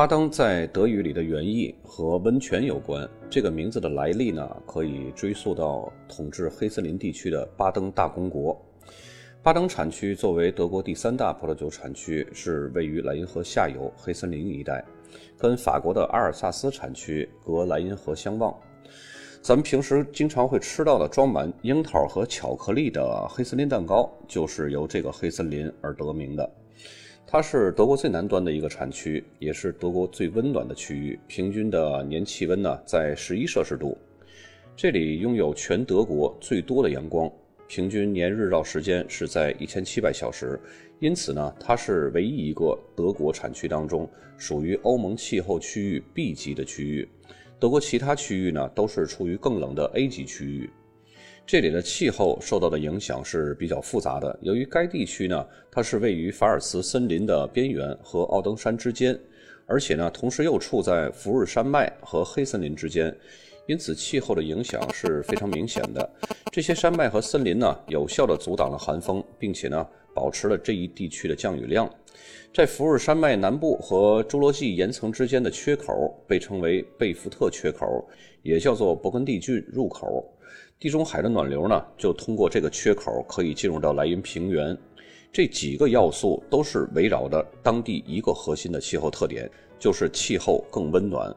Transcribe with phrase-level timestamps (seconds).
[0.00, 3.06] 巴登在德语里的原意和温泉有关。
[3.28, 8.58] 这个名字的来历呢，可以追溯到统治黑森林地区的巴登大公国。
[9.42, 14.82] 巴登产区作为德国第三大葡萄酒产区，是位于莱茵河下游黑森林一带，
[15.36, 18.58] 跟法国的阿尔萨斯产区隔莱茵河相望。
[19.42, 26.50] 咱们平时经常会吃到的装满樱桃和巧克力的黑森林蛋糕，就是由这个黑森林而得名的。
[27.32, 33.96] 它是德国最南端的一个产区，也是德国最温暖的区域，平均的年气温呢在十一摄氏度。
[34.76, 37.30] 这里拥有全德国最多的阳光，
[37.68, 40.60] 平均年日照时间是在一千七百小时，
[40.98, 47.08] 因此呢，它是唯一一个德国产区当中属于欧盟气候区域 B 级的区域。
[47.60, 50.68] 德国其他区域呢都是处于更冷的 A 级区域。
[51.46, 54.38] 这里的气候受到的影响是比较复杂的。
[54.40, 59.18] 由于该地区呢，它是位于法尔茨森林的边缘和奥登山之间，
[59.66, 63.12] 而且呢，同时又处在福日山脉和黑森林之间，
[63.66, 66.08] 因此气候的影响是非常明显的。
[66.52, 71.92] 这些山脉和森林呢，有效地阻挡了寒风，并且呢，保持了这一地区的降雨量。
[72.54, 78.08] 在福日山脉南部和侏罗纪岩层之间的缺口被称为贝福特缺口，
[78.42, 80.32] 也叫做勃艮第郡入口。
[80.80, 84.74] 地中海的暖流呢，就通过这个缺口可以进入到莱茵平原。
[85.30, 89.48] 这几个要素都是围绕着当地一个核心的气候特点，
[89.78, 91.30] 就是气候更温暖。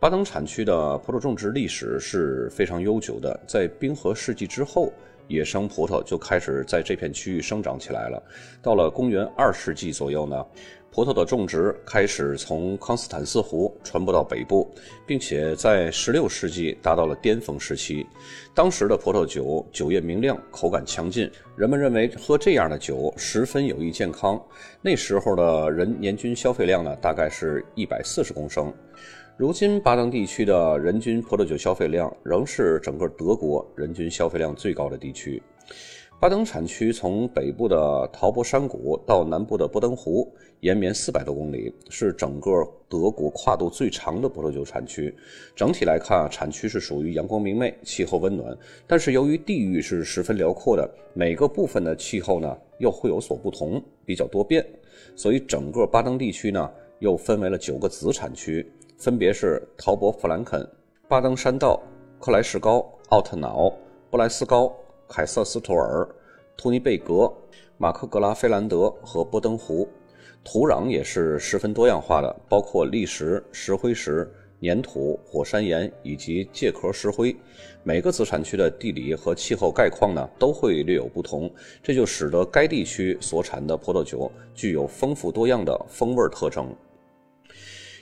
[0.00, 4.90] 巴登产区的葡萄种植历史是非常悠久的，在冰河世纪之后，
[5.28, 8.22] 野生葡萄就开始在这片区域生长起来了。
[8.62, 10.42] 到了公元二世纪左右呢。
[10.94, 14.72] 葡萄的种植开始从康斯坦斯湖传播到北部，
[15.04, 18.06] 并且在16世纪达到了巅峰时期。
[18.54, 24.40] 当时的葡萄酒酒液明亮，口感强劲，人们认为喝这样的酒十分有益健康。
[24.80, 28.72] 那时候的人年均消费量呢，大概是一百四十公升。
[29.36, 35.42] 如今巴登地区的人均葡萄酒消费量仍是整个德国人均消费量最高的地区。
[36.20, 42.50] 巴登产区从北部的陶博山谷到南部的波登湖，延绵四百多公里，是整个
[42.88, 45.14] 德国跨度最长的葡萄酒产区。
[45.54, 48.56] 整体来看啊，产区是属于阳光明媚、气候温暖。
[48.86, 54.64] 但是由于地域是十分辽阔的，每个部分的气候呢又会有所不同，比较多变。
[55.14, 56.70] 所以整个巴登地区呢
[57.00, 60.66] 又分为了九个子产区，分别是陶博弗兰肯、
[61.06, 61.78] 巴登山道、
[62.18, 63.70] 克莱士高、奥特瑙、
[64.10, 64.74] 布莱斯高。
[65.08, 66.08] 凯瑟斯托尔、
[66.56, 67.32] 图尼贝格、
[67.76, 69.88] 马克格拉菲兰德和波登湖，
[70.42, 74.30] 土壤也是十分多样化的，包括砾石、石灰石、
[74.62, 77.36] 粘土、火山岩以及介壳石灰。
[77.82, 86.74] 每个子产区的地理和气候概况呢，都会略有不同，这就使得该地区所产的葡萄酒具有丰富多样的风味特征。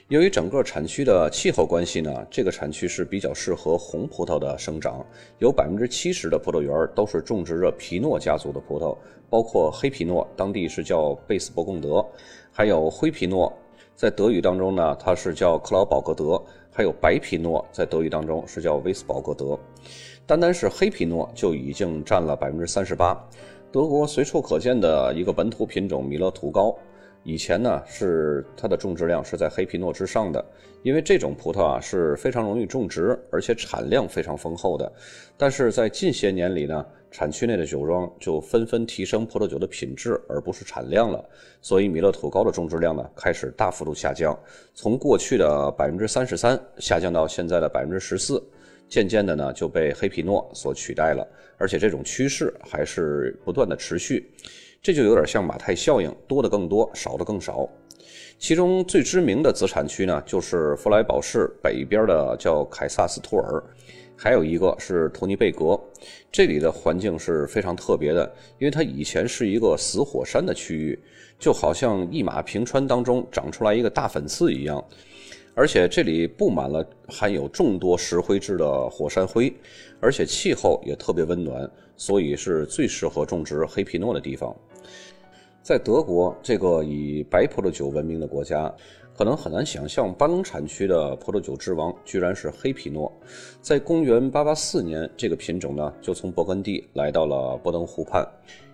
[0.08, 5.04] 由于整个产区的气候关系呢，这个产区是比较适合红葡萄的生长。
[5.38, 8.96] 有百分之七十的葡萄园都是种植着皮诺家族的葡萄，
[9.30, 12.04] 包括黑皮诺，当地是叫贝斯伯贡德；
[12.50, 13.50] 还有灰皮诺，
[13.94, 16.36] 在德语当中呢，它是叫克劳宝格德；
[16.70, 19.58] 还有白皮诺，在德语当中是叫威斯堡格德。
[20.26, 23.16] 单单是黑皮诺就已经占了百分之三十八。
[23.70, 26.76] 德国随处可见的一个本土品种米勒图高。
[27.24, 30.44] 以前呢，是它的种植量是在黑皮诺之上的，
[30.82, 34.92] 因为这种葡萄啊是非常容易种植，而且产量非常丰厚的。
[35.36, 41.24] 但是在近些年里呢，产区内的酒庄就纷纷提升葡萄酒的品质，而不是产量了，
[41.60, 44.36] 所以米勒土高的种植量呢开始大幅度下降，
[44.74, 48.42] 从过去的百分之三十三下降到现在的百分之十四，
[48.88, 51.24] 渐渐的呢就被黑皮诺所取代了，
[51.56, 54.28] 而且这种趋势还是不断的持续。
[54.82, 57.68] 这就有点像马太效应，多的更多，少的更少。
[58.36, 63.62] 其中最知名的子产区呢，就是弗莱堡市北边的叫凯萨斯托尔，
[64.16, 65.80] 还有一个是托尼贝格。
[66.32, 68.26] 这里的环境是非常特别的，
[68.58, 70.98] 因为它以前是一个死火山的区域，
[71.38, 74.84] 就好像一马平川当中长出来一个大粉刺一样。
[75.54, 79.54] 而且这里布满了含有众多石灰质的火山灰，
[80.00, 84.52] 而且气候也特别温暖，所以是最适合种植黑皮诺的地方。
[85.62, 88.74] 在德国这个以白葡萄酒闻名的国家，
[89.16, 93.10] 可能很难想象，巴登产区的葡萄酒之王居然是黑皮诺。
[93.60, 98.26] 在公元884年，这个品种呢就从勃艮第来到了波登湖畔。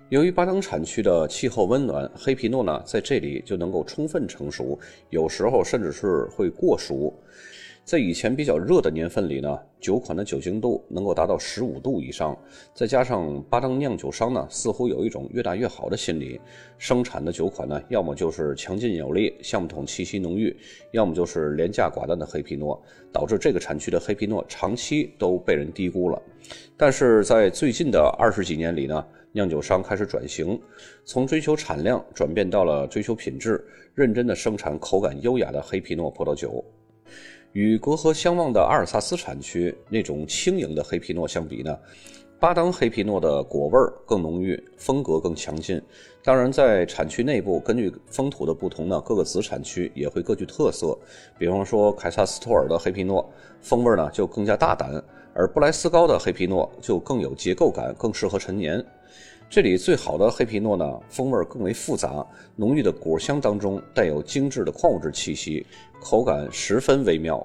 [0.09, 4.79] 由于巴登产区的气候温暖，黑皮诺呢在这里就能够充分成熟，
[5.11, 7.13] 有时候甚至是会过熟。
[7.89, 12.37] 在以前比较热的年份里呢，酒款的酒精度能够达到十五度以上，
[12.75, 16.39] 再加上巴登酿酒商呢似乎有一种越大越好的心理，
[16.77, 20.55] 生产的酒款呢要么就是强劲有力，橡木桶气息浓郁，
[20.91, 22.79] 要么就是廉价寡淡的黑皮诺，
[23.11, 26.23] 导致这个产区的黑皮诺长期都被人低估了。
[26.77, 29.03] 但是在最近的二十几年里呢，
[29.33, 30.61] 酿酒商开始转型，
[31.07, 33.65] 从追求产量转变到了追求品质，
[33.95, 36.63] 认真的生产口感优雅的黑皮诺葡萄酒。
[37.53, 41.77] 与隔河相望的阿尔萨斯产区那种轻盈的黑皮诺相比呢，
[42.39, 45.81] 巴当黑皮诺的果味更浓郁，风格更强劲。
[46.23, 50.97] 当然，在产区内部，根据风土的不同呢，各个子产区也会各具特色。
[51.39, 53.29] 比方说，凯撒斯托尔的黑皮诺
[53.61, 55.03] 风味呢就更加大胆，
[55.35, 58.85] 而布莱斯高的黑皮诺就更有结构感，更适合陈年。
[59.51, 62.25] 这里最好的黑皮诺呢，风味更为复杂，
[62.55, 65.65] 浓郁的果香当中带有精致的矿物质气息，
[66.03, 67.45] 口感十分微妙。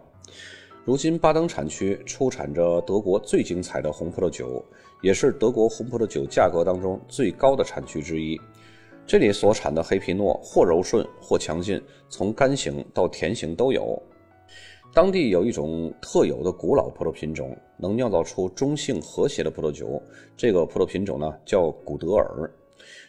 [0.83, 4.61] 如今巴登产区出产着德国最精彩的红葡萄酒，
[5.01, 8.37] 也是德国红葡萄酒价格当中最高的产区之一。
[9.07, 14.01] 这里所产的黑皮诺或柔顺或强劲，从干型到甜型都有。
[14.93, 19.99] 当地有一种特有的古老葡萄品种，能酿造出中性和谐的葡萄酒。
[20.37, 22.47] 这个葡萄品种呢叫古德尔。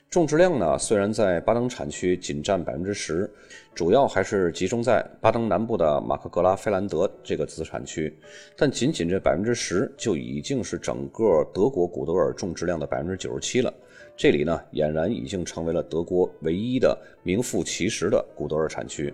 [0.08, 3.30] 种植量呢虽然在巴登产区仅占百分之十，
[3.74, 8.16] 主要还是集中在巴登南部的马克格拉菲兰德这个子产区，
[8.56, 13.70] 但仅仅这百分之十就已经是整个德国古德尔种植量的百分之九十七了。
[14.16, 19.12] 这里呢俨然已经成为了德国唯一的名副其实的古德尔产区。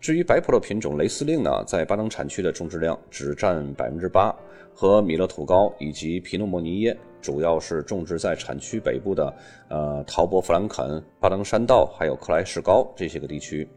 [0.00, 4.34] 至于白葡萄品种雷司令呢，在巴登产区的种植量只占百分之八，
[4.72, 9.34] 和米勒土高以及皮诺莫尼耶主要是种植在产区北部的
[9.68, 13.68] 呃陶博弗兰肯、巴登山道还有克莱士高这些个地区。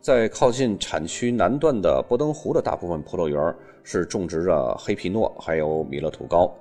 [0.00, 6.54] 在靠近产区南段的波登湖的大部分葡萄园是种植着黑皮诺还有米勒土高。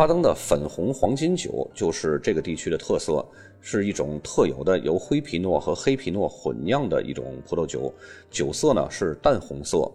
[0.00, 3.22] 巴登的粉红黄金酒就是这个地区的特色。
[3.60, 7.92] 是一种特有的由灰皮诺和黑皮诺混酿的一种葡萄酒，
[8.30, 9.92] 酒色呢是淡红色。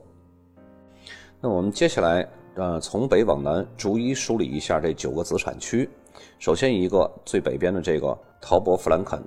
[1.42, 5.90] 那我们接下来呃从北往南逐一梳理一下这九个子产区。
[6.38, 9.19] 首先一个最北边的这个陶博弗兰肯，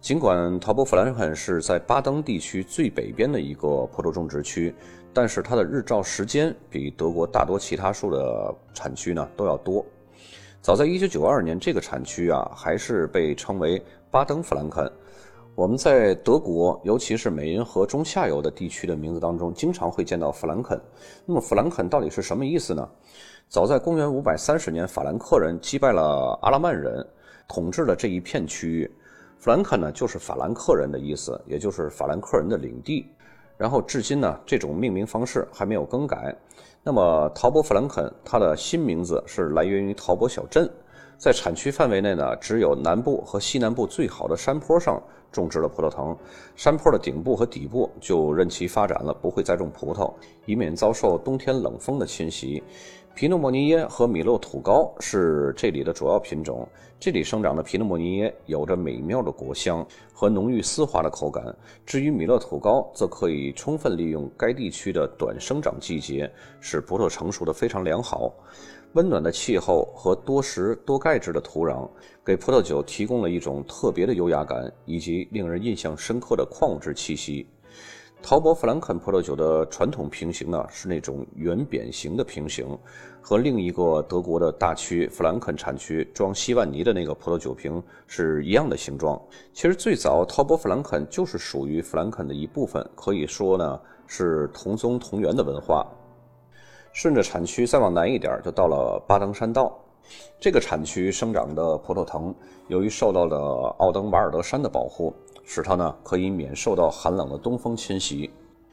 [0.00, 4.74] 尽管陶博弗兰肯是在巴登地区最北边的一个葡萄种植区，
[5.12, 9.86] 但是它的日照时间比德国大多其他树的产区呢都要多。
[10.64, 14.90] 早在1992年，这个产区啊还是被称为巴登弗兰肯。
[15.54, 20.80] 我们在德国，尤其是美因河中下游的地区的名字当中，经常会见到弗兰肯。
[21.26, 22.88] 那么弗兰肯到底是什么意思呢？
[23.46, 27.06] 早在公元530年，法兰克人击败了阿拉曼人，
[27.46, 28.90] 统治了这一片区域。
[29.38, 33.06] 弗兰肯呢，就是法兰克人的意思，也就是法兰克人的领地。
[33.58, 36.34] 然后至今呢，这种命名方式还没有更改。
[36.86, 40.70] 那么，陶博弗兰肯它的新名字是来源于陶博小镇，
[41.16, 45.02] 在产区范围内呢，只有南部和西南部最好的山坡上
[45.32, 46.14] 种植了葡萄藤，
[46.54, 50.12] 山坡的顶部和底部就任其发展了，不会再种葡萄，
[50.44, 52.62] 以免遭受冬天冷风的侵袭。
[53.14, 56.68] 皮诺莫尼耶和米勒土高是这里的主要品种。
[56.98, 61.44] 这里生长的皮诺莫尼耶有着美妙的果香和浓郁丝滑的口感。
[61.86, 66.28] 至于米勒土高，则可以充分利用该地区的短生长季节，
[66.58, 68.34] 使葡萄成熟的非常良好。
[68.94, 71.88] 温暖的气候和多石多钙质的土壤，
[72.24, 77.46] 给葡萄酒提供了一种特别的优雅感，以及令人印象深刻的矿物质气息。
[78.26, 82.66] 陶博弗兰肯葡萄酒的传统瓶型呢，是那种圆扁形的瓶型，
[83.20, 89.20] 和另一个德国的大区弗兰肯产区装希万尼的那个葡萄酒瓶是一样的形状。
[89.52, 95.86] 其实最早陶博弗兰肯就是属于弗兰肯的一部分，可以说呢是同宗同源的文化。
[96.94, 99.78] 顺着产区再往南一点，就到了巴登山道。
[100.40, 102.34] 这个产区生长的葡萄藤，
[102.68, 105.14] 由于受到了奥登瓦尔德山的保护。
[105.46, 108.30] 使它呢可以免受到寒冷的东风侵袭。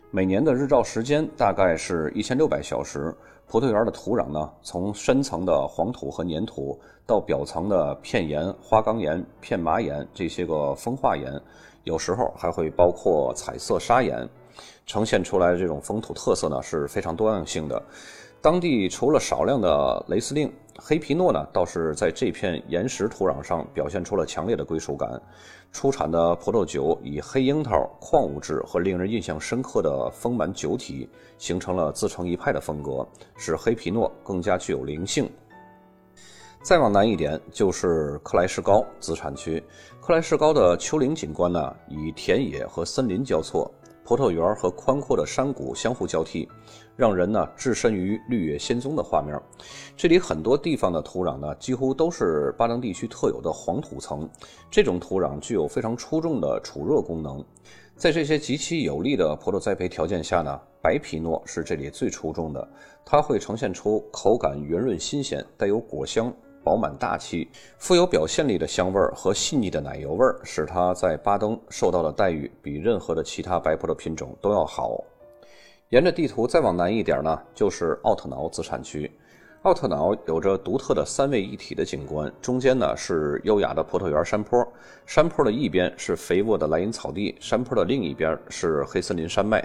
[0.09, 3.13] 每年的日照时间大概是一千六百小时。
[3.45, 11.29] 葡萄园的土壤呢，从深层的黄土和粘土，到表层的片岩、花岗岩、片麻岩这些个风化岩，
[11.83, 14.25] 有时候还会包括彩色砂岩，
[14.85, 17.83] 呈现出来的这种风土特色呢是非常多样性的。
[18.41, 20.49] 当地除了少量的雷司令。
[20.83, 25.21] 黑皮诺呢，倒是在这片岩石土壤上表现出了强烈的归属感。
[25.71, 31.07] 出产的葡萄酒以黑樱桃、矿物质和令人印象深刻的丰满酒体，
[31.37, 33.07] 形成了自成一派的风格，
[33.37, 35.29] 使黑皮诺更加具有灵性。
[36.63, 39.63] 再往南一点就是克莱士高子产区。
[40.01, 43.71] 克莱士高的丘陵景观呢，以田野和森林交错，
[44.03, 46.47] 葡萄园和宽阔的山谷相互交替。
[46.97, 49.39] 让人呢置身于绿野仙踪的画面。
[49.97, 54.29] 这里很多地方的土壤呢，几乎都是巴登地区特有的黄土层。
[54.69, 57.43] 这种土壤具有非常出众的储热功能。
[57.95, 62.69] 在这些极其有利的葡萄栽培条件下呢，白皮诺是这里最出众的。
[63.03, 66.31] 它会呈现出口感圆润新鲜，带有果香，
[66.63, 75.03] 饱满大气，富有表现力的香味儿和细腻的奶油味儿，使它在巴登受到的待遇比任何的其他白葡萄品种都要好。
[75.89, 79.11] 沿着地图再往南一点呢，就是奥特瑙子产区。
[79.63, 84.67] 奥特瑙有着独特的三位一体的景观，中间呢是优雅的葡萄园山坡，
[85.05, 89.63] 山坡的一边是肥沃的莱茵草地，山坡的另一边是黑森林山脉。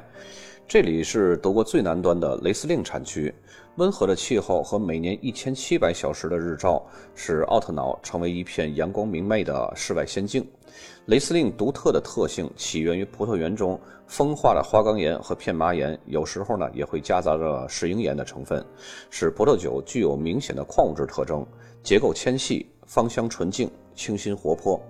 [0.69, 3.33] 这里是德国最南端的雷司令产区，
[3.77, 10.45] 温和的气候和每年一千七百小时的日照，使奥特瑙成为一片阳光明媚的世外仙境。
[11.05, 18.65] 雷司令独特的特性起源于葡萄园中风化的花岗岩和片麻岩，有时候呢也会夹杂着石英岩的成分，
[19.09, 21.47] 使葡萄酒具有明显的矿物质特征，
[21.85, 24.83] 结构纤细，芳香纯净，清新活泼。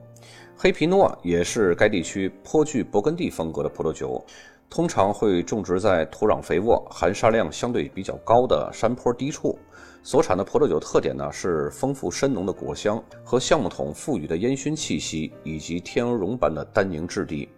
[0.56, 4.24] 黑皮诺也是该地区颇具勃艮第风格的葡萄酒。
[4.68, 9.58] 通常会种植在土壤肥沃、含沙量相对比较高的山坡低处。
[10.02, 17.48] 所产的葡萄酒特点呢是丰富深浓的果香和橡木桶赋予的烟熏气息，以及天鹅绒般的单宁质地。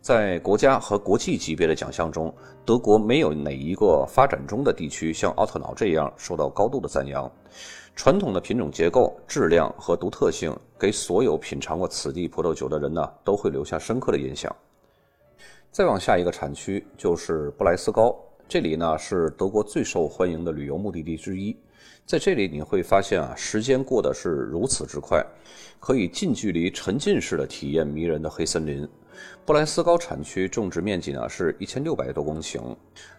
[0.00, 2.32] 在国家和国际级别的奖项中，
[2.64, 7.30] 德国没有哪一个发展中的地区像奥特瑙这样受到高度的赞扬。
[7.96, 14.54] 传统的品种结构、质量和独特性，给所有品尝过此地葡萄酒的人呢都会留下深刻的印象。
[15.76, 18.16] 再往下一个产区就是布莱斯高，
[18.48, 21.54] 这里呢是德国最受欢迎的旅游目的地之一。
[22.06, 25.22] 在这里你会发现啊，时间过得是如此之快，
[25.78, 28.88] 可以近距离沉浸式的体验迷人的黑森林。
[29.44, 32.74] 布莱斯高产区种植面积呢是一千六百多公顷，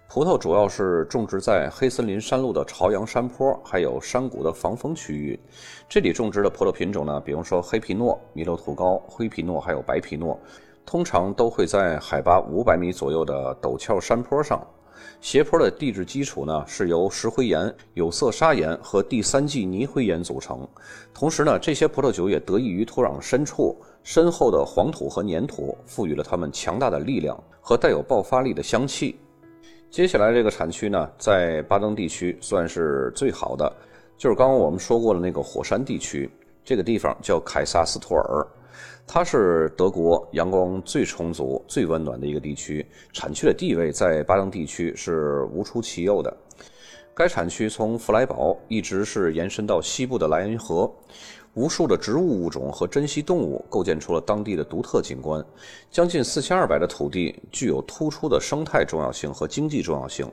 [0.09, 5.39] 葡萄主要是种植在黑森林山路的朝阳山坡，还有山谷的防风区域。
[5.87, 10.39] 这里种植的葡萄品种呢，比如说黑皮诺、米勒土高、灰皮诺，还有白皮诺。
[10.87, 14.65] 通常都会在海拔五百米左右的陡峭山坡上，
[15.19, 20.65] 斜坡的地质基础呢是由石灰岩、有色砂岩和第三纪泥灰岩组成。
[21.13, 29.19] 同时呢，这些葡萄酒也得益于土壤深处深厚的黄土和粘土，赋予了它们强大的力量和带有爆发力的香气。
[29.91, 33.69] 接下来这个产区呢，在巴登地区算是最好的，
[34.17, 36.31] 就是刚刚我们说过的那个火山地区，
[36.63, 38.47] 这个地方叫凯撒斯托尔。
[39.07, 46.35] 它是德国阳光最充足、最温暖的一个地区，产区的地位在巴登地区是无出其右的。
[47.13, 50.91] 该产区从弗莱堡一直是延伸到西部的莱茵河。
[51.57, 55.43] 无数的植物物种和珍稀动物构建出了当地的独特景观。
[55.89, 60.31] 将近四千二百的土地具有突出的生态重要性和经济重要性。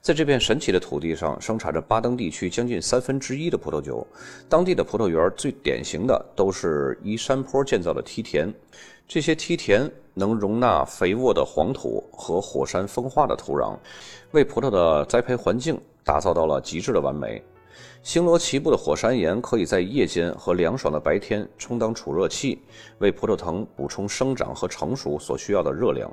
[0.00, 4.06] 在这片神奇的土地上，生产着巴登地区将近三分之一的葡萄酒。
[4.48, 8.50] 当地的葡萄园最典型的都是依山坡建造的梯田，
[9.06, 13.76] 这些梯田能容纳肥沃的黄土和火山风化的土壤，
[14.30, 17.42] 为葡萄的栽培环境打造到了极致的完美。
[18.02, 22.60] 星罗棋布的火山岩可以在夜间和凉爽的白天充当储热器，
[22.98, 26.10] 为葡萄藤补充生长和成熟所需要的热量。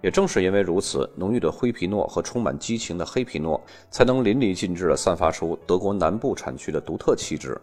[0.00, 7.56] 也正是因为如此，浓郁的灰皮诺和充满激情的黑皮诺才能淋漓尽致地散发出德国南部产区的独特气质。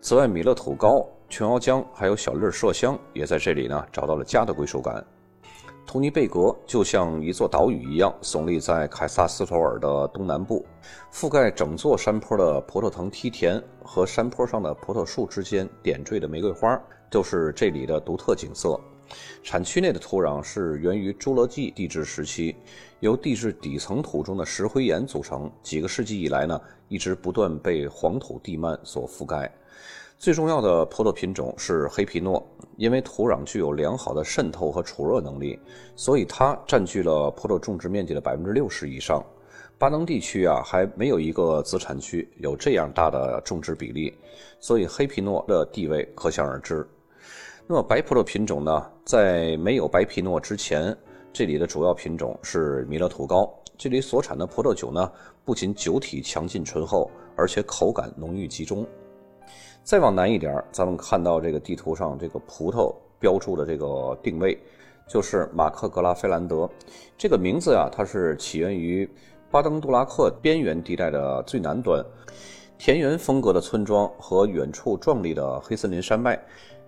[0.00, 5.04] 此外，米勒土高、琼瑶浆还有小粒麝香也在这里呢找到了家的归属感。
[5.86, 10.64] 图尼贝格就像一座岛屿一样耸立在凯撒斯托尔的东南部，
[11.12, 18.78] 覆盖整座山坡的葡萄藤梯田和山坡上的葡萄树之间点缀的玫瑰花，就是这里的独特景色。
[19.42, 22.54] 产区内的土壤是源于侏罗纪地质时期，
[23.00, 29.52] 由地质底层土中的石灰岩组成，几个世纪以来呢，一直不断被黄土地幔所覆盖。
[30.20, 32.46] 最重要的葡萄品种是黑皮诺，
[32.76, 35.58] 因为土壤具有良好的渗透和储热能力，
[35.96, 39.24] 所以它占据了葡萄种植面积的百分之六十以上。
[39.78, 44.12] 巴登地区啊，还没有一个子产区有这样大的种植比例，
[44.58, 46.86] 所以黑皮诺的地位可想而知。
[47.66, 50.94] 那么白葡萄品种呢，在没有白皮诺之前，
[51.32, 53.50] 这里的主要品种是米勒土高。
[53.78, 55.10] 这里所产的葡萄酒呢，
[55.46, 58.86] 不仅酒体强劲醇厚，而且口感浓郁集中。
[59.82, 64.56] 再往南一点，咱们看到这个地图上这个葡萄标注的这个定位，
[65.08, 66.68] 就是马克格拉菲兰德。
[67.18, 69.08] 这个名字啊，它是起源于
[69.50, 72.04] 巴登杜拉克边缘地带的最南端，
[72.78, 76.40] 田园风格的村庄和远处壮丽的黑森林山脉。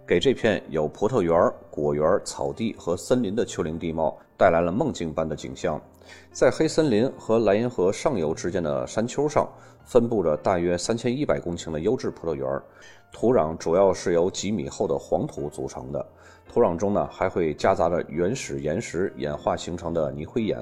[0.07, 5.81] 给这片有葡萄园、果园、草地和森林的丘陵地貌带来了梦境般的景象。
[6.33, 9.49] 在黑森林和莱茵河上游之间的山丘上，
[9.85, 12.47] 分布着大约三千一百公顷的优质葡萄园。
[13.13, 16.07] 土壤主要是由几米厚的黄土组成的，
[16.51, 20.59] 土壤中呢还会夹杂着原始岩石演化形成的泥灰岩。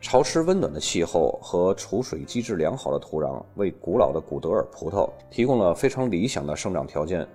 [0.00, 7.26] 潮湿温暖的气候和储水机制良好的土壤，为古老的古德尔葡萄提供了非常理想的生长条件。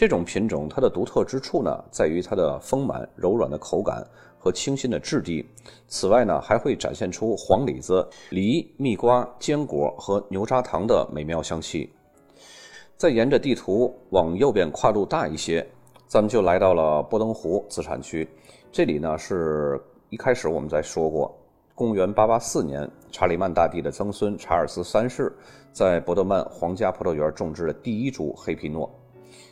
[0.00, 4.02] 这种品种它的独特之处呢，在于它的丰满柔软的口感
[4.38, 5.46] 和清新的质地。
[5.88, 11.92] 此外呢，还会展现出黄李子、梨、蜜瓜、坚果和牛轧糖的美妙香气。
[12.96, 15.66] 再沿着地图往右边跨度大一些，
[16.06, 18.26] 咱们就来到了波登湖自产区。
[18.72, 19.78] 这里呢，是
[20.08, 21.38] 一开始我们在说过，
[21.74, 25.30] 公元884年，查理曼大帝的曾孙查尔斯三世
[25.72, 28.90] 在伯德曼皇家葡萄园种植了第一株黑皮诺。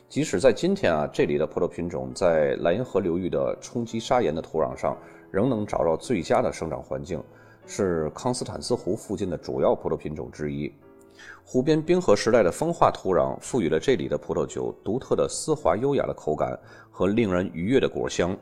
[0.08, 4.96] 即使在今天啊，这里的葡萄品种在莱茵河流域的冲积砂岩的土壤上
[5.30, 7.22] 仍能找到最佳的生长环境，
[7.66, 10.72] 是康斯坦斯湖附近的主要葡萄品种之一。
[11.44, 16.58] 湖边冰河时代的风化土壤赋予了这里的葡萄酒独特的丝滑优雅的口感
[16.90, 18.34] 和令人愉悦的果香。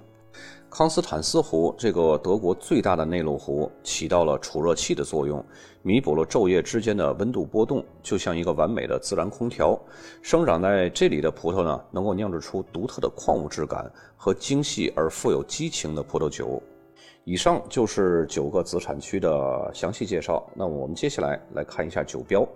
[0.68, 5.42] 康斯坦斯湖这个德国最大的内陆湖起到了储热器的作用，
[5.82, 9.78] 弥补了昼夜之间的温度波动，就像一个完美的自然空调。
[10.20, 16.62] 生长在这里的葡萄呢，能够酿制出独特的矿物质感和精细而富有激情的葡萄酒。
[17.24, 20.44] 以上就是九个子产区的详细介绍。
[20.54, 22.46] 那我们接下来来看一下酒标。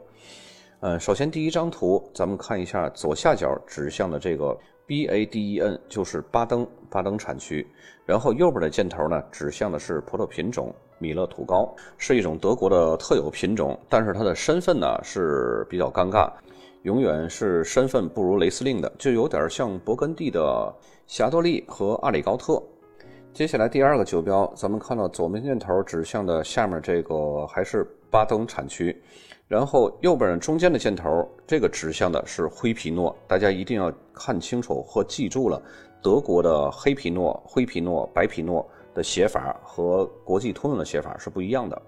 [0.80, 4.56] 嗯，首先第一张图，咱们看一下左下角指向的这个。
[4.86, 7.64] B A D E N 就是巴登巴登产区，
[8.04, 16.28] 然后右边的箭头呢指向的是葡萄品种米勒土高，是一种德国的特有品种，但是它的身份呢是比较尴尬，
[16.82, 20.74] 永远是身份不如雷司令的，就有点像勃艮第的
[21.06, 22.60] 霞多丽和阿里高特。
[23.32, 29.00] 接下来第二个酒标，咱们看到左边箭头指向的下面这个还是巴登产区。
[29.46, 35.60] 然后右边中间的箭头，这个指向的是灰皮诺，大家一定要看清楚和记住了，
[36.02, 41.82] 德国的黑皮诺、灰皮诺、白皮诺的写法和国际通用的写法是不一样的。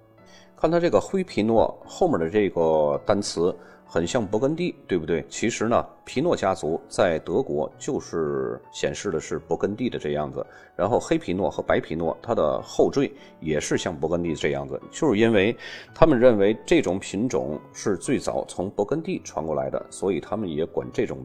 [0.56, 3.54] 看它这个灰皮诺后面的这个单词。
[3.92, 5.22] 很像勃艮第，对不对？
[5.28, 10.46] 其实呢，皮诺家族在德国就是显示的是勃艮第的这样子。
[10.74, 15.55] 然后黑皮诺和白皮诺，它的后缀也是像勃艮第这样子，就是因为
[15.94, 21.18] 他们认为这种品种是最早从勃艮第传过来的，所以他们也管这种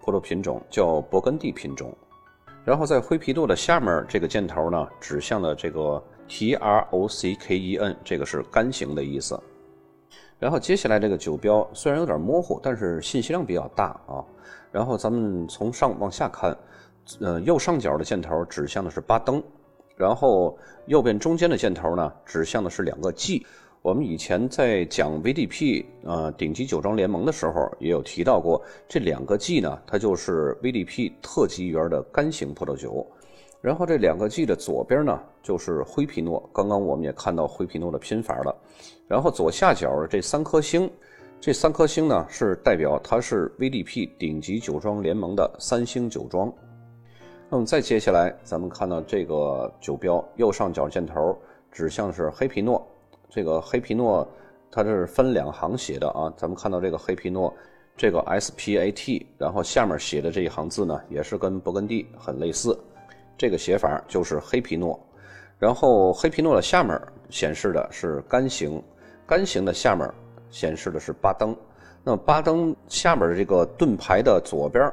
[0.00, 1.94] 葡萄品种叫勃艮第品种。
[2.64, 9.38] 然后在灰皮诺的下面这个箭头呢，指向了这个 T R O C K E N，这个是干型的意思。
[10.38, 14.24] 然后接下来这个酒标虽然有点模糊，但是信息量比较大啊。
[14.70, 16.56] 然后咱们从上往下看，
[17.20, 19.42] 呃，右上角的箭头指向的是巴登，
[19.96, 23.46] 然后右边中间的箭头呢指向的是两个 G。
[23.80, 33.06] 我们以前在讲 VDP 呃顶级酒庄联盟的时候也有提到过，这两个 G 呢，它就是 VDP 特级园的干型葡萄酒。
[33.66, 36.48] 然后这两个 G 的左边呢，就是灰皮诺。
[36.52, 38.56] 刚刚我们也看到灰皮诺的拼法了。
[39.08, 40.88] 然后左下角这三颗星，
[41.40, 46.52] 这三颗星呢是代表它是 VDP 顶级酒庄联盟的三星酒庄。
[47.50, 51.36] 那么再接下来，咱们看到这个酒标右上角箭头
[51.72, 52.86] 指向是黑皮诺。
[53.28, 54.24] 这个黑皮诺
[54.70, 56.32] 它这是分两行写的啊。
[56.36, 57.52] 咱们看到这个黑皮诺，
[57.96, 62.78] 这个 SPAT，然后下面写的这一行字呢，也是跟勃艮第很类似。
[63.38, 64.98] 这个写法就是黑皮诺，
[65.58, 68.82] 然后黑皮诺的下面显示的是干型，
[69.26, 70.10] 干型的下面
[70.50, 71.54] 显示的是巴登。
[72.02, 74.90] 那么巴登下面的这个盾牌的左边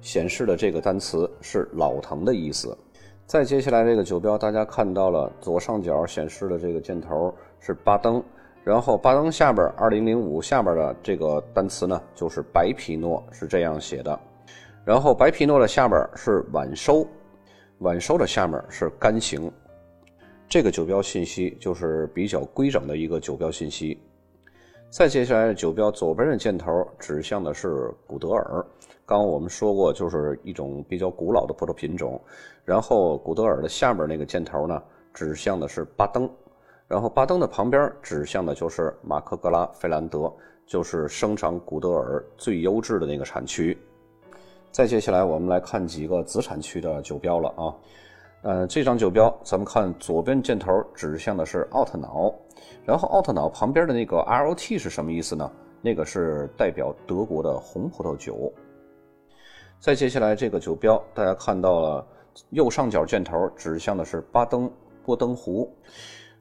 [0.00, 2.76] 显示的这个单词是老藤的意思。
[3.26, 8.22] 再接下来这个酒标，大家看到了左上角显示的这个箭头是巴登，
[8.64, 14.18] 然后巴登下边2005下边的这个单词呢就是白皮诺，是这样写的。
[14.84, 17.06] 然后白皮诺的下边是晚收。
[17.78, 19.50] 晚收的下面是干型，
[20.48, 24.02] 这个酒标信息就是比较规整的一个酒标信息。
[24.90, 28.66] 再接下来的酒标左边的箭头指向的是古德尔，
[29.06, 32.20] 刚刚我们说过，就是一种比较古老的葡萄品种。
[32.64, 34.82] 然后古德尔的下面那个箭头呢，
[35.14, 36.28] 指向的是巴登，
[36.88, 40.34] 然后巴登的旁边指向的就是马克格拉费兰德，
[40.66, 43.78] 就是生长古德尔最优质的那个产区。
[44.70, 47.74] 再接下来，我们来看几个子产区的酒标了啊。
[48.42, 52.32] 呃，这张酒标，咱们看左边箭头指向的是奥特瑙，
[52.84, 55.50] 然后奥特瑙旁边的那个 R O T 是什么意思呢？
[55.80, 58.52] 那个是代表德国的红葡萄酒。
[59.80, 62.06] 再接下来这个酒标，大家看到了
[62.50, 64.70] 右上角箭头指向的是巴登
[65.04, 65.72] 波登湖，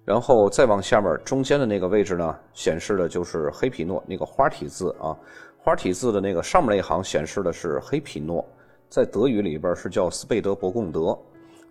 [0.06, 5.18] 然后再往下面中间的那个位置呢，显示的就是黑皮诺那个花体字啊。
[5.68, 8.48] 花体字的那个上面那一行显示的是黑皮诺，
[8.88, 11.14] 在德语里边是叫斯贝德伯贡德。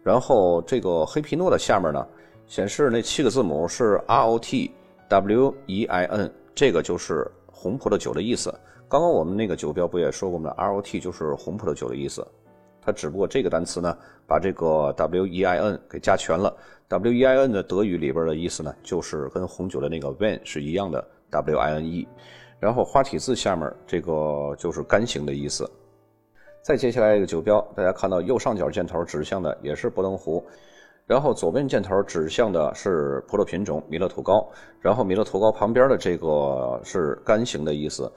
[0.03, 2.07] 然后这个黑皮诺的下面呢，
[2.47, 4.71] 显示那七个字母是 R O T
[5.09, 8.55] W E I N，这个就是红葡萄酒的意思。
[8.87, 12.23] 刚刚我们那个酒标不也说过吗？R O T 就是红葡萄酒的意思。
[12.83, 16.55] 它只不过这个单词呢，把这个 W E I N 给加全了。
[16.89, 22.07] W E I N 的德语里边的意思呢，就是跟红酒的那个 Wein 是一样的 W I N E。
[22.59, 25.71] 然后花体字下面这个就是干型的意思。
[26.63, 30.45] 再接下来一个酒标，大家看到右上角箭头指向的也是波登湖，
[31.07, 34.49] 然后左边箭头指向的是葡萄品种米勒土高，
[34.81, 38.11] 然后米勒土高旁边的这个是干型的意思。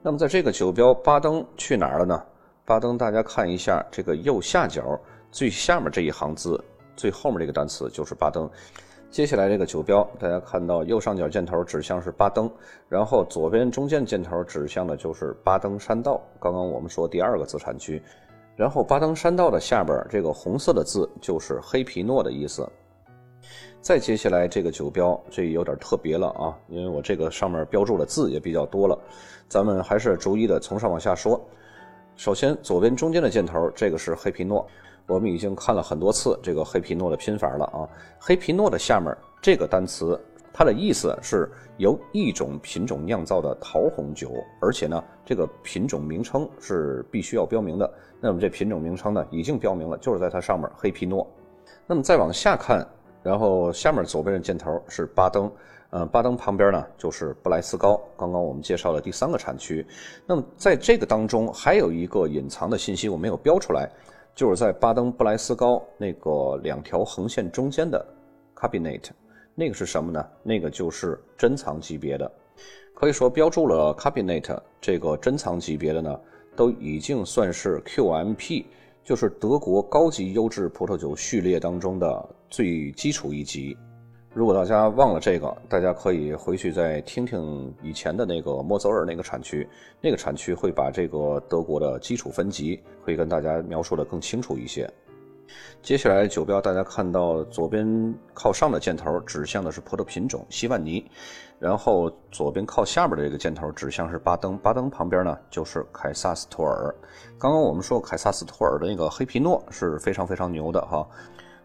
[0.00, 2.22] 那么在这个酒标巴登去哪儿了呢？
[2.64, 4.98] 巴登大家看一下这个右下角
[5.30, 6.58] 最下面这一行字，
[6.96, 8.48] 最后面这个单词就是巴登。
[9.12, 12.50] 接下来这个酒标，大家看到右上角箭头指向是巴登，
[12.88, 16.18] 然后左边中间箭头指向的就是巴登山道。
[16.40, 18.02] 刚刚我们说第二个子产区，
[18.56, 22.66] 然后巴登山道的下边这个红色的字就是黑皮诺的意思。
[23.82, 28.98] 再接下来这个酒标，这有点特别了啊，因为我这个上面标注的字也比较多了，
[29.46, 31.38] 咱们还是逐一的从上往下说。
[32.16, 34.66] 首先左边中间的箭头，这个是黑皮诺。
[35.06, 37.88] 我们已经看了很多次这个黑皮诺的拼法了啊！
[38.18, 40.18] 黑皮诺的下面这个单词，
[40.52, 47.92] 它的意思是由一种品种酿造的桃红酒，而且呢，这个品种名称是必须要标明的。
[48.20, 51.26] 那么这品种名称呢，已经标明了，就是在它上面黑皮诺。
[51.86, 52.86] 那么再往下看，
[53.22, 55.50] 然后下面左边的箭头是巴登，
[55.90, 58.00] 呃，巴登旁边呢就是布莱斯高。
[58.16, 59.84] 刚刚我们介绍了第三个产区。
[60.24, 63.90] 那么在这个当中还有一个隐藏的信息，我没有标出来。
[64.34, 68.04] 就是在巴登布莱斯高那个两条横线中间的
[68.56, 69.10] cabinet，
[69.54, 70.26] 那个是什么呢？
[70.42, 72.30] 那个就是珍藏级别的，
[72.94, 76.20] 可以说标注了 cabinet 这个珍藏级别的呢，
[76.56, 78.64] 都已经算是 QMP，
[79.04, 83.76] 就是德国高级优质葡萄酒序列当中的最基础一级。
[84.34, 89.68] 如果大家忘了这个，大家可以回去再听听以前的那个莫泽尔那个产区，
[90.00, 94.90] 那个产区会把这个德国的基础分级会跟大家描述的更清楚一些。
[95.82, 101.04] 接下来酒标大家看到左边靠上的箭头指向的是葡萄品种西万尼，
[101.58, 106.94] 然后左边靠下边的这个箭头指向是巴登，巴登旁边呢就是凯撒斯托尔。
[107.38, 111.06] 刚刚我们说凯撒斯托尔的那个黑皮诺是非常非常牛的哈。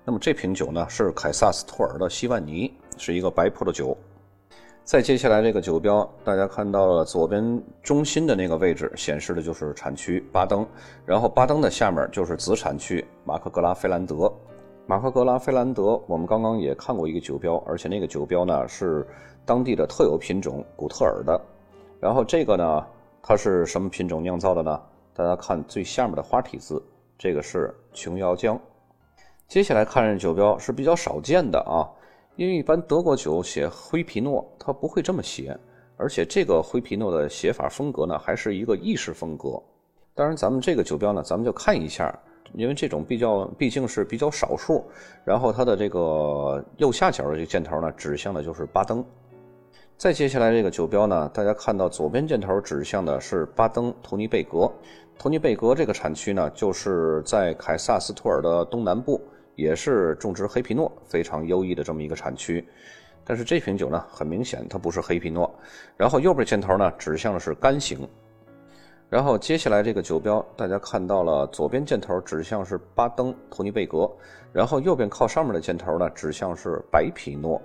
[0.10, 3.96] 那么这瓶酒呢是凯撒斯托尔的西万尼，是一个白葡萄酒。
[4.86, 10.66] 再接下来这个酒标，大家看到了左边中心的那个位置显示的就是产区巴登，
[11.06, 14.34] 然后巴登的下面就是子产区马克格拉菲兰德。
[14.86, 19.06] 马克格拉菲兰德，我们刚刚也看过一个酒标，而且那个酒标呢是
[19.46, 21.38] 当地的特有品种古特尔的。
[22.00, 22.88] 然后这个呢，
[23.22, 24.82] 它是什么品种酿造的呢？
[25.14, 26.82] 大家看最下面的花体字，
[27.18, 28.58] 这个是琼瑶浆。
[29.48, 31.88] 接下来看这酒标是比较少见的啊，
[32.36, 35.58] 因为一般德国酒写灰皮诺，它不会这么写，
[35.96, 39.58] 而且这个灰皮诺的写法风格呢，还是一个意式风格。
[40.14, 42.14] 当然，咱们这个酒标呢，咱们就看一下，
[42.56, 44.84] 因为这种比较毕竟是比较少数。
[45.24, 49.02] 然后它的这个右下角的这个箭头呢，指向的就是巴登。
[49.96, 54.70] 再接下来这个酒标呢，大家看到左边箭头指向的是巴登图尼贝格，
[55.18, 59.22] 图尼贝格这个产区呢，就是在凯撒斯托尔的东南部。
[59.58, 62.66] 也是种植黑皮诺非常优异的这么一个产区，
[63.26, 65.54] 但是这瓶酒呢，很明显它不是黑皮诺。
[65.98, 68.08] 然后右边箭头呢指向的是干型，
[69.10, 74.08] 然后接下来这个酒标大家看到了，左边箭头指向是巴登托尼贝格，
[74.54, 77.60] 然后右边靠上面的箭头呢指向是白皮诺，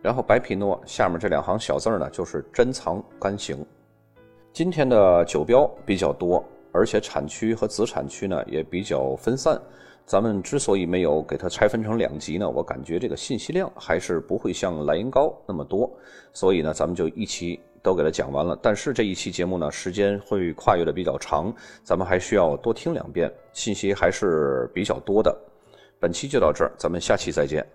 [0.00, 3.62] 然后白皮诺下面这两行小字呢就是珍藏干型。
[4.54, 9.60] 今天的酒标比较多，而且产区和子产区呢也比较分散。
[10.06, 15.90] 咱们之所以没有给它拆分成两集呢，我感觉这个信息量还是不会像莱茵高那么多，
[16.32, 18.56] 所以呢，咱们就一期都给它讲完了。
[18.62, 25.36] 但是这一期节目呢，时间会跨越的比较长，咱们还需要多听两遍，信息还是比较多的。
[25.98, 27.66] 本期就到这儿，咱们下期再见。